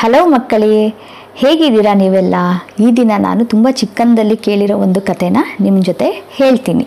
[0.00, 0.88] Hello ಮಕ್ಕಳೇ,
[1.34, 2.34] ಹೇಗಿದ್ದೀರಾ ನೀವೆಲ್ಲ?
[2.80, 6.86] ಈ ದಿನ ನಾನು ತುಂಬ ಚಿಕ್ಕಂದಲ್ಲಿ ಕೇಳಿರೋ ಒಂದು ಕಥೆನ ನಿಮ್ಮ ಜೊತೆ ಹೇಳ್ತೀನಿ.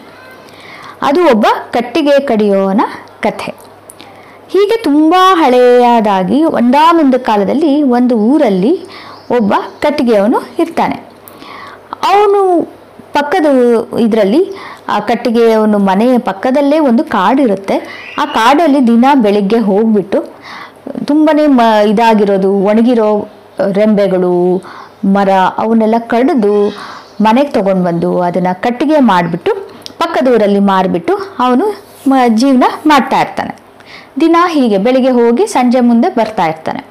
[1.01, 2.81] ಅದು ಒಬ್ಬ ಕಟ್ಟಿಗೆ ಕಡಿಯೋನ
[3.19, 3.51] ಕಥೆ.
[4.53, 8.73] ಹೀಗೆ ತುಂಬ ಹಳೆಯದಾಗಿ ಒಂದಾನೊಂದು ಕಾಲದಲ್ಲಿ ಒಂದು ಊರಲ್ಲಿ
[9.31, 10.97] ಒಬ್ಬ ಕಟ್ಟಿಗೆಯವನು ಇರ್ತಾನೆ.
[12.11, 12.41] ಅವನು
[13.13, 13.45] ಪಕ್ಕದ
[13.99, 14.41] ಇದರಲ್ಲಿ,
[14.89, 17.77] ಆ ಕಟ್ಟಿಗೆಯವನು ಮನೆಯ ಪಕ್ಕದಲ್ಲೇ ಒಂದು ಕಾಡಿರುತ್ತೆ.
[18.17, 20.39] ಆ ಕಾಡಲ್ಲಿ ದಿನ ಬೆಳಿಗ್ಗೆ ಹೋಗ್ಬಿಟ್ಟು
[21.09, 21.61] ತುಂಬನೇ ಮ,
[21.91, 23.09] ಇದಾಗಿರೋದು, ಒಣಗಿರೋ
[23.79, 24.33] ರೆಂಬೆಗಳು,
[25.15, 25.29] ಮರ,
[25.63, 26.53] ಅವನ್ನೆಲ್ಲ ಕಡಿದು
[27.25, 29.51] ಮನೆಗೆ ತೊಗೊಂಡು ಬಂದು ಅದನ್ನು ಕಟ್ಟಿಗೆ ಮಾಡಿಬಿಟ್ಟು,
[30.01, 31.13] ಪಕ್ಕದೂರಲ್ಲಿ ಮಾರಿಬಿಟ್ಟು
[31.45, 31.65] ಅವನು
[32.09, 33.53] ಮ, ಜೀವನ ಮಾಡ್ತಾ ಇರ್ತಾನೆ.
[34.23, 36.81] ದಿನ ಹೀಗೆ ಬೆಳಿಗ್ಗೆ ಹೋಗಿ ಸಂಜೆ ಮುಂದೆ ಬರ್ತಾ ಇರ್ತಾನೆ.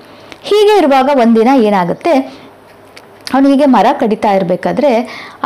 [0.49, 2.13] ಹೀಗೆ ಇರುವಾಗ ಒಂದಿನ ಏನಾಗುತ್ತೆ,
[3.33, 4.91] ಅವನು ಹೀಗೆ ಮರ ಕಡಿತಾ ಇರಬೇಕಾದ್ರೆ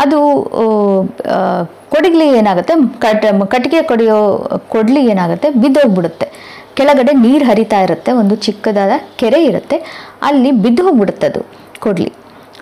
[0.03, 0.19] ಅದು
[1.95, 4.19] ಕೊಡಗ್ಲಿ ಏನಾಗುತ್ತೆ, ಕಟ್, ಕಟ್ಟಿಗೆ ಕೊಡಿಯೋ,
[4.75, 6.27] ಕೊಡ್ಲಿ ಏನಾಗುತ್ತೆ, ಬಿದ್ದೋಗ್ಬಿಡುತ್ತೆ.
[6.79, 9.77] ಕೆಳಗಡೆ ನೀರು ಹರಿತಾ ಇರುತ್ತೆ, ಒಂದು ಚಿಕ್ಕದಾದ ಕೆರೆ ಇರುತ್ತೆ,
[10.28, 11.42] ಅಲ್ಲಿ ಬಿದ್ದು ಹೋಗ್ಬಿಡುತ್ತೆ ಅದು
[11.84, 12.11] ಕೊಡ್ಲಿ.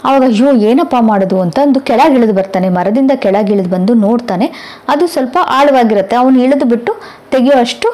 [0.06, 4.46] ಆವಾಗ ಅಯ್ಯೋ, ಏನಪ್ಪ ಮಾಡೋದು ಅಂತ ಒಂದು ಕೆಳಗೆ ಇಳಿದು ಬರ್ತಾನೆ, ಮರದಿಂದ ಕೆಳಗೆ ಇಳಿದು ಬಂದು ನೋಡ್ತಾನೆ.
[4.92, 6.92] ಅದು ಸ್ವಲ್ಪ ಆಳವಾಗಿರುತ್ತೆ, ಅವನು ಇಳಿದು ಬಿಟ್ಟು
[7.34, 7.88] ತೆಗೆಯೋ ಅಷ್ಟು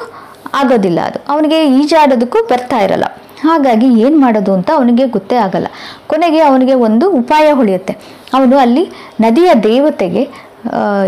[0.61, 1.19] ಆಗೋದಿಲ್ಲ ಅದು.
[1.33, 3.07] ಅವನಿಗೆ ಈಜಾಡೋದಕ್ಕೂ ಬರ್ತಾ ಇರಲ್ಲ.
[3.47, 5.69] ಹಾಗಾಗಿ ಏನು ಮಾಡೋದು ಅಂತ ಅವನಿಗೆ ಗೊತ್ತೇ ಆಗಲ್ಲ.
[6.11, 7.95] ಕೊನೆಗೆ ಅವನಿಗೆ ಒಂದು ಉಪಾಯ ಹೊಳೆಯುತ್ತೆ.
[8.37, 8.85] ಅವನು ಅಲ್ಲಿ
[9.25, 10.23] ನದಿಯ ದೇವತೆಗೆ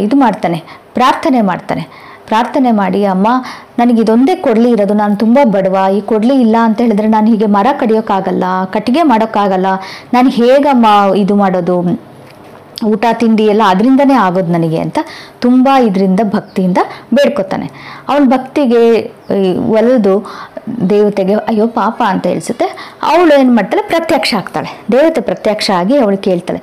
[0.06, 0.58] ಇದು ಮಾಡ್ತಾನೆ,
[0.96, 1.84] ಪ್ರಾರ್ಥನೆ ಮಾಡ್ತಾನೆ.
[2.28, 3.28] ಪ್ರಾರ್ಥನೆ ಮಾಡಿ, ಅಮ್ಮ,
[3.78, 7.68] ನನಗೆ ಇದೊಂದೇ ಕೊಡಲಿ, ಇರೋದು ನಾನು ತುಂಬ ಬಡವ, ಈ ಕೊಡಲಿ ಇಲ್ಲ ಅಂತ ಹೇಳಿದ್ರೆ ನಾನು ಹೀಗೆ ಮರ
[7.80, 9.68] ಕಡಿಯೋಕ್ಕಾಗಲ್ಲ, ಕಟ್ಟಿಗೆ ಮಾಡೋಕ್ಕಾಗಲ್ಲ,
[10.14, 10.86] ನಾನು ಹೇಗಮ್ಮ
[11.22, 11.78] ಇದು ಮಾಡೋದು?
[12.88, 14.98] ಊಟ, ತಿಂಡಿ ಎಲ್ಲ ಅದರಿಂದನೇ ಆಗೋದು ನನಗೆ ಅಂತ
[15.44, 16.80] ತುಂಬ ಇದರಿಂದ ಭಕ್ತಿಯಿಂದ
[17.14, 17.66] ಬೇಡ್ಕೊತಾನೆ.
[18.08, 18.82] ಅವನ ಭಕ್ತಿಗೆ
[19.78, 20.14] ಒಲಿದು
[20.90, 22.66] ದೇವತೆಗೆ, ಅಯ್ಯೋ, ಪಾಪ ಅಂತ ಹೇಳಿಸುತ್ತೆ.
[23.10, 23.82] ಅವಳು ಏನು ಮಾಡ್ತಾಳೆ?
[23.92, 24.70] ಪ್ರತ್ಯಕ್ಷ ಆಗ್ತಾಳೆ.
[24.92, 26.60] ದೇವತೆ ಪ್ರತ್ಯಕ್ಷ ಆಗಿ ಅವಳು ಕೇಳ್ತಾಳೆ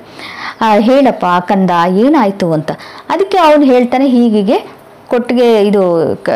[0.88, 1.72] ಹೇಳಪ್ಪ, ಕಂದ,
[2.04, 2.48] ಏನಾಯಿತು?
[2.56, 2.70] ಅಂತ.
[3.14, 4.58] ಅದಕ್ಕೆ ಅವನು ಹೇಳ್ತಾನೆ, ಹೀಗೀಗೆ
[5.08, 5.82] ಕೊಟ್ಟಿಗೆ ಇದು
[6.16, 6.28] ಕ,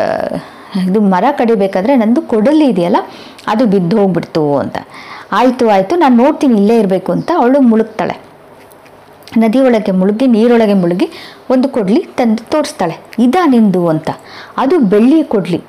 [0.87, 2.97] ಇದು ಮರ ಕಡಿಬೇಕಾದ್ರೆ ನಂದು ಕೊಡಲಿ ಇದೆಯಲ್ಲ,
[3.47, 4.77] ಅದು ಬಿದ್ದು ಹೋಗ್ಬಿಡ್ತು ಅಂತ.
[5.31, 8.15] ಆಯಿತು ಆಯಿತು, ನಾನು ನೋಡ್ತೀನಿ, ಇಲ್ಲೇ ಇರಬೇಕು ಅಂತ ಅವಳು ಮುಳುಗ್ತಾಳೆ.
[9.37, 11.07] ನದಿಯೊಳಗೆ ಮುಳುಗಿ, ನೀರೊಳಗೆ ಮುಳುಗಿ
[11.49, 12.95] ಒಂದು ಕೊಡ್ಲಿ ತಂದು ತೋರಿಸ್ತಾಳೆ.
[13.19, 14.09] ಇದಾ ನಿಂದು ಅಂತ.
[14.57, 15.61] ಅದು ಬೆಳ್ಳಿ ಕೊಡ್ಲಿ.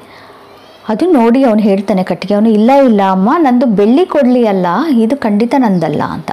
[0.88, 2.34] ಅದು ನೋಡಿ ಅವನು ಹೇಳ್ತಾನೆ ಕಟ್ಟಿಗೆ.
[2.34, 4.66] ಅವನು, ಇಲ್ಲ ಇಲ್ಲ, ಅಮ್ಮ, ನಂದು ಬೆಳ್ಳಿ ಕೊಡಲಿ ಅಲ್ಲ,
[5.00, 6.30] ಇದು ಖಂಡಿತ ನಂದಲ್ಲ ಅಂತ.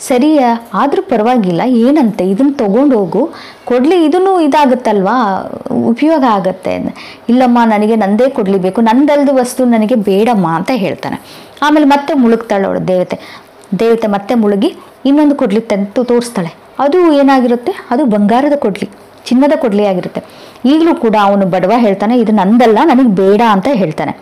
[0.00, 0.38] ಸರಿ
[0.74, 2.24] ಆದರೂ ಪರವಾಗಿಲ್ಲ, ಏನಂತೆ?
[2.30, 3.30] ಇದನ್ನು ಹೋಗು
[3.64, 5.16] ಕೊಡಲಿ, ಇದನ್ನು ಇದಾಗುತ್ತಲ್ವಾ?
[5.72, 6.96] ಉಪಯೋಗ ಆಗತ್ತೆ.
[7.28, 11.22] ಇಲ್ಲಮ್ಮ, ನನಗೆ ನಂದೇ ಕೊಡಲಿ ಬೇಕು ನಂದಲ್ದು ವಸ್ತು ನನಗೆ ಬೇಡಮ್ಮ ಅಂತ ಹೇಳ್ತಾನೆ.
[11.62, 13.20] ಆಮೇಲೆ ಮತ್ತೆ ಮುಳುಗ್ತಾಳೆ ಅವಳು ದೇವತೆ.
[13.78, 16.54] ದೇವತೆ ಮತ್ತೆ ಮುಳುಗಿ ಇನ್ನೊಂದು ಕೊಡ್ಲಿ ತಂತು ತೋರಿಸ್ತಾಳೆ.
[16.78, 17.72] ಅದು ಏನಾಗಿರುತ್ತೆ?
[17.90, 18.90] ಅದು ಬಂಗಾರದ ಕೊಡ್ಲಿ.
[19.26, 20.22] ಚಿನ್ನದ ಕೊಡ್ಲಿ ಆಗಿರುತ್ತೆ.
[20.64, 24.12] ಈಗಲೂ ಕೂಡ ಅವನು ಬಡವ ಹೇಳ್ತಾನೆ, ಇದು ನಂದಲ್ಲ, ನನಗೆ ಬೇಡ ಅಂತ ಹೇಳ್ತಾನೆ.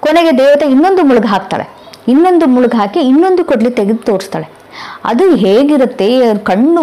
[0.00, 1.68] ಕೊನೆಗೆ ದೇವತೆ ಇನ್ನೊಂದು ಮುಳುಗು ಹಾಕ್ತಾಳೆ.
[2.08, 4.59] ಇನ್ನೊಂದು ಮುಳುಗು ಹಾಕಿ ಇನ್ನೊಂದು ಕೊಡ್ಲಿ ತೆಗೆದು ತೋರಿಸ್ತಾಳೆ.
[5.04, 6.08] ಅದು ಹೇಗಿರುತ್ತೆ,
[6.44, 6.82] ಕಣ್ಣು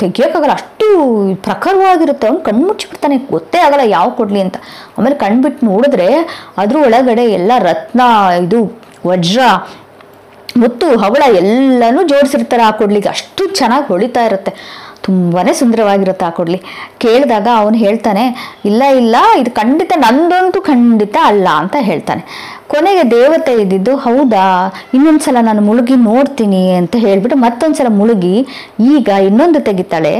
[0.00, 0.86] ತೆಗಿಯೋಕ್ಕಾಗಲ್ಲ, ಅಷ್ಟು
[1.34, 4.56] ಪ್ರಖರವಾಗಿರುತ್ತೆ, ಅವ್ನು ಕಣ್ಣು ಮುಚ್ಚಿಬಿಡ್ತಾನೆ, ಗೊತ್ತೇ ಆಗಲ್ಲ ಯಾವ ಕೊಡ್ಲಿ ಅಂತ.
[4.98, 6.08] ಆಮೇಲೆ ಕಣ್ಬಿಟ್ಟು ನೋಡಿದ್ರೆ
[6.58, 8.00] ಅದ್ರ ಒಳಗಡೆ ಎಲ್ಲ ರತ್ನ,
[8.44, 8.60] ಇದು
[9.06, 9.40] ವಜ್ರ,
[10.56, 13.08] ಮುತ್ತು, ಹವಳ ಎಲ್ಲನೂ ಜೋಡಿಸಿರ್ತಾರೆ ಆ ಕೊಡ್ಲಿಗೆ.
[13.08, 14.52] ಅಷ್ಟು ಚೆನ್ನಾಗಿ ಹೊಳಿತಾ ಇರುತ್ತೆ.
[15.06, 16.58] ತುಂಬಾ ಸುಂದರವಾಗಿರುತ್ತೆ ಆ ಕೊಡಲಿ.
[17.02, 18.24] ಕೇಳಿದಾಗ ಅವನು ಹೇಳ್ತಾನೆ,
[18.64, 22.22] ಇಲ್ಲ ಇಲ್ಲ, ಇದು ಖಂಡಿತ ನಂದಂತೂ ಖಂಡಿತ ಅಲ್ಲ ಅಂತ ಹೇಳ್ತಾನೆ.
[22.72, 24.44] ಕೊನೆಗೆ ದೇವತೆ ಇದ್ದಿದ್ದು, ಹೌದಾ,
[24.96, 28.34] ಇನ್ನೊಂದ್ಸಲ ನಾನು ಮುಳುಗಿ ನೋಡ್ತೀನಿ ಅಂತ ಹೇಳ್ಬಿಟ್ಟು ಮತ್ತೊಂದ್ಸಲ ಮುಳುಗಿ,
[28.94, 30.14] ಈಗ ಇನ್ನೊಂದು ತೆಗಿತಾಳೆ.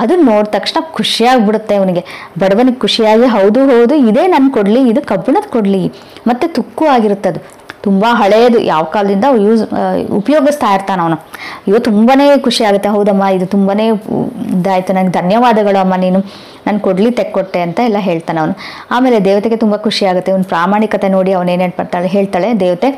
[0.00, 2.04] ಅದು ನೋಡಿದ ತಕ್ಷಣ ಖುಷಿಯಾಗ್ಬಿಡುತ್ತೆ ಅವನಿಗೆ.
[2.38, 5.84] ಬಡವನಿಗೆ ಖುಷಿಯಾಗಿ, ಹೌದು ಹೌದು, ಇದೇ ನನ್ನ ಕೊಡ್ಲಿ, ಇದು ಕಬ್ಬಿಣದ ಕೊಡಲಿ.
[6.26, 7.42] ಮತ್ತು ತುಕ್ಕು ಆಗಿರುತ್ತೆ ಅದು
[7.86, 9.62] ತುಂಬ ಹಳೆಯದು ಯಾವ ಕಾಲದಿಂದ ಯೂಸ್
[10.20, 11.16] ಉಪಯೋಗಿಸ್ತಾ ಇರ್ತಾನೆ ಅವನು.
[11.66, 12.14] ಅಯ್ಯೋ ತುಂಬಾ
[12.46, 13.74] ಖುಷಿ ಆಗುತ್ತೆ, ಹೌದಮ್ಮ, ಇದು ತುಂಬಾ
[14.58, 16.20] ಇದಾಯಿತು ನನಗೆ ಧನ್ಯವಾದಗಳು ಅಮ್ಮ ನೀನು.
[16.66, 18.54] ನಾನು ಕೊಡ್ಲಿ, ತೆಕ್ಕೊಟ್ಟೆ ಅಂತ ಎಲ್ಲ ಹೇಳ್ತಾನೆ ಅವನು.
[18.96, 22.90] ಆಮೇಲೆ ದೇವತೆಗೆ ತುಂಬ ಖುಷಿ ಆಗುತ್ತೆ ಅವನು ಪ್ರಾಮಾಣಿಕತೆ ನೋಡಿ ಅವನೇನೇನು ಮಾಡ್ತಾಳೆ ಹೇಳ್ತಾಳೆ, ದೇವತೆ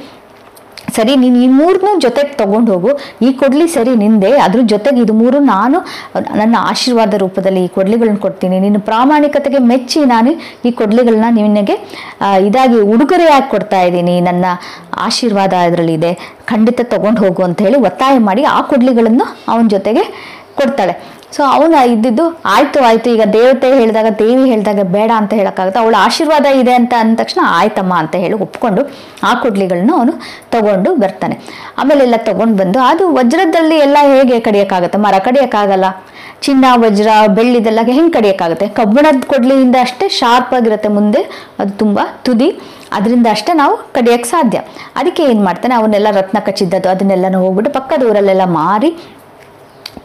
[0.97, 2.91] ಸರಿ, ನೀನು ಈ ಮೂರನ್ನೂ ಜೊತೆಗೆ ತೊಗೊಂಡು ಹೋಗು.
[3.27, 4.31] ಈ ಕೊಡ್ಲಿ ಸರಿ ನಿಂದೆ.
[4.45, 5.79] ಅದ್ರ ಜೊತೆಗೆ ಇದು ಮೂರು ನಾನು,
[6.41, 8.57] ನನ್ನ ಆಶೀರ್ವಾದ ರೂಪದಲ್ಲಿ ಈ ಕೊಡ್ಲಿಗಳನ್ನ ಕೊಡ್ತೀನಿ.
[8.65, 10.33] ನಿನ್ನ ಪ್ರಾಮಾಣಿಕತೆಗೆ ಮೆಚ್ಚಿ ನಾನು
[10.69, 11.77] ಈ ಕೊಡ್ಲಿಗಳನ್ನ ನಿನಗೆ
[12.49, 14.17] ಇದಾಗಿ ಉಡುಗೊರೆಯಾಗಿ ಕೊಡ್ತಾ ಇದ್ದೀನಿ.
[14.29, 14.45] ನನ್ನ
[15.09, 16.13] ಆಶೀರ್ವಾದ ಇದರಲ್ಲಿದೆ.
[16.53, 20.05] ಖಂಡಿತ ತೊಗೊಂಡು ಹೋಗು ಅಂತ ಹೇಳಿ ಒತ್ತಾಯ ಮಾಡಿ ಆ ಕೊಡ್ಲಿಗಳನ್ನು ಅವನ ಜೊತೆಗೆ
[20.61, 20.93] ಕೊಡ್ತಾಳೆ.
[21.37, 23.11] ಸೊ ಅವನು ಇದ್ದಿದ್ದು ಆಯ್ತು ಆಯ್ತು.
[23.11, 25.81] ಈಗ ದೇವತೆ ಹೇಳಿದಾಗ, ದೇವಿ ಹೇಳಿದಾಗ ಬೇಡ ಅಂತ ಹೇಳೋಕ್ಕಾಗುತ್ತೆ?
[25.81, 28.83] ಅವಳ ಆಶೀರ್ವಾದ ಇದೆ ಅಂತ ಅಂದ ತಕ್ಷಣ ಆಯ್ತಮ್ಮ ಅಂತ ಹೇಳಿ ಒಪ್ಕೊಂಡು
[29.23, 30.13] ಆ ಕುಡ್ಲಿಗಳನ್ನ ಅವನು
[30.51, 31.39] ತಗೊಂಡು ಬರ್ತಾನೆ.
[31.79, 34.99] ಆಮೇಲೆಲ್ಲ ತಗೊಂಡು ಬಂದು, ಅದು ವಜ್ರದಲ್ಲಿ ಎಲ್ಲ ಹೇಗೆ ಕಡಿಯೋಕ್ಕಾಗುತ್ತೆ?
[34.99, 35.85] ಮರ ಕಡಿಯೋಕ್ಕಾಗಲ್ಲ?
[36.43, 38.69] ಚಿನ್ನ, ವಜ್ರ ಬೆಳ್ಳಿದೆಲ್ಲ ಹೆಂಗೆ ಕಡಿಯಕ್ಕಾಗುತ್ತೆ?
[38.69, 41.23] ಕಬ್ಬಿಣದ ಕೊಡ್ಲಿಯಿಂದ ಅಷ್ಟೇ ಶಾರ್ಪ್ ಆಗಿರುತ್ತೆ ಮುಂದೆ.
[41.61, 42.61] ಅದು ತುಂಬ ತುದಿ.
[42.93, 44.59] ಅದರಿಂದ ಅಷ್ಟೇ ನಾವು ಕಡಿಯೋಕ್ಕೆ ಸಾಧ್ಯ.
[44.97, 45.75] ಅದಕ್ಕೆ ಏನು ಮಾಡ್ತಾನೆ?
[45.75, 48.91] ಅವನ್ನೆಲ್ಲ ರತ್ನ ಕಚ್ಚಿದ್ದದ್ದು ಅದನ್ನೆಲ್ಲ ಹೋಗ್ಬಿಟ್ಟು ಪಕ್ಕದ ಊರಲ್ಲೆಲ್ಲ ಮಾರಿ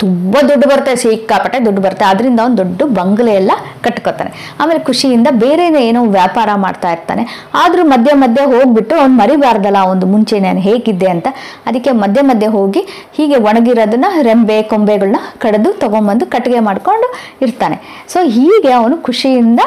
[0.02, 2.06] ತುಂಬ ದುಡ್ಡು ಬರುತ್ತೆ, ಸಿಕ್ಕಾಪಟ್ಟೆ ದುಡ್ಡು ಬರುತ್ತೆ.
[2.12, 3.52] ಅದರಿಂದ ಅವ್ನು ದೊಡ್ಡ ಬಂಗಲೆ ಎಲ್ಲ
[3.86, 4.32] ಕಟ್ಕೋತಾನೆ.
[4.62, 7.24] ಆಮೇಲೆ ಖುಷಿಯಿಂದ ಬೇರೆ ಏನೋ ವ್ಯಾಪಾರ ಮಾಡ್ತಾ ಇರ್ತಾನೆ.
[7.62, 11.28] ಆದರೂ ಮಧ್ಯೆ ಮಧ್ಯೆ ಹೋಗ್ಬಿಟ್ಟು ಅವ್ನು ಮರಿಬಾರ್ದಲ್ಲ, ಒಂದು ಮುಂಚೆ ನಾನು ಹೇಗಿದ್ದೆ ಅಂತ.
[11.68, 12.84] ಅದಕ್ಕೆ ಮಧ್ಯೆ ಮಧ್ಯೆ ಹೋಗಿ
[13.18, 17.10] ಹೀಗೆ ಒಣಗಿರೋದನ್ನ ರೆಂಬೆ ಕೊಂಬೆಗಳನ್ನ ಕಡಿದು ತೊಗೊಂಬಂದು ಕಟ್ಟಿಗೆ ಮಾಡ್ಕೊಂಡು
[17.48, 17.78] ಇರ್ತಾನೆ.
[18.14, 19.62] ಸೊ ಹೀಗೆ ಅವನು ಖುಷಿಯಿಂದ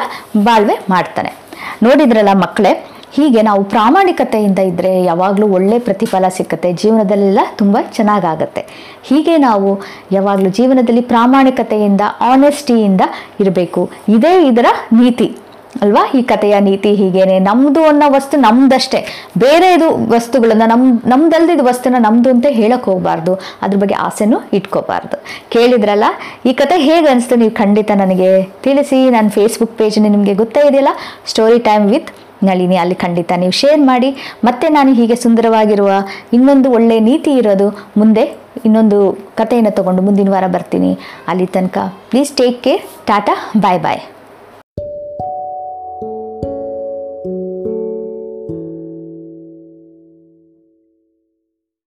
[0.47, 1.31] ಬಾಳ್ವೆ ಮಾಡ್ತಾನೆ.
[1.83, 2.71] ನೋಡಿದ್ರಲ್ಲ ಮಕ್ಕಳೇ
[3.15, 6.73] ಹೀಗೆ ನಾವು ಪ್ರಾಮಾಣಿಕತೆಯಿಂದ ಇದ್ದರೆ ಯಾವಾಗಲೂ ಒಳ್ಳೆ ಪ್ರತಿಫಲ ಸಿಕ್ಕತ್ತೆ.
[6.73, 8.65] ಜೀವನದಲ್ಲೆಲ್ಲ ತುಂಬ ಚೆನ್ನಾಗಾಗತ್ತೆ.
[9.03, 9.69] ಹೀಗೆ ನಾವು
[10.11, 13.01] ಯಾವಾಗಲೂ ಜೀವನದಲ್ಲಿ ಪ್ರಾಮಾಣಿಕತೆಯಿಂದ ಆನೆಸ್ಟಿಯಿಂದ
[13.39, 13.89] ಇರಬೇಕು.
[14.09, 15.37] ಇದೇ ಇದರ ನೀತಿ.
[15.81, 16.11] ಅಲ್ವಾ?
[16.17, 17.39] ಈ ಕಥೆಯ ನೀತಿ ಹೀಗೇನೆ.
[17.39, 18.99] ನಮ್ಮದು ಅನ್ನೋ ವಸ್ತು ನಮ್ದಷ್ಟೇ.
[19.37, 23.33] ಬೇರೆದು ವಸ್ತುಗಳನ್ನು ನಮ್ ನಮ್ದಲ್ದಿದ್ದ ವಸ್ತುನ ನಮ್ದು ಅಂತ ಹೇಳಕ್ ಹೋಗಬಾರ್ದು.
[23.61, 25.17] ಅದ್ರ ಬಗ್ಗೆ ಆಸೆನೂ ಇಟ್ಕೋಬಾರ್ದು.
[25.49, 26.03] ಕೇಳಿದ್ರಲ್ಲ,
[26.45, 27.35] ಈ ಕತೆ ಹೇಗೆ ಅನಿಸ್ತು?
[27.35, 29.09] ನೀವು ಖಂಡಿತ ನನಗೆ ತಿಳಿಸಿ.
[29.09, 30.89] ನನ್ನ ಫೇಸ್ಬುಕ್ ಪೇಜ್ ನಿಮಗೆ ಗೊತ್ತೇ ಇದೆಯಲ್ಲ?
[31.25, 32.11] ಸ್ಟೋರಿ ಟೈಮ್ ವಿತ್
[32.43, 34.09] ನಳಿನಿ ಅಲ್ಲಿ ಖಂಡಿತ ನೀವು ಶೇರ್ ಮಾಡಿ.
[34.43, 35.89] ಮತ್ತೆ ನಾನು ಹೀಗೆ ಸುಂದರವಾಗಿರುವ
[36.33, 38.25] ಇನ್ನೊಂದು ಒಳ್ಳೆಯ ನೀತಿ ಇರೋದು ಮುಂದೆ
[38.65, 40.97] ಇನ್ನೊಂದು ಕಥೆಯನ್ನು ತಗೊಂಡು ಮುಂದಿನ ವಾರ ಬರ್ತೀನಿ.
[41.27, 41.77] ಅಲ್ಲಿ ತನಕ
[42.09, 44.14] please take care tata bye bye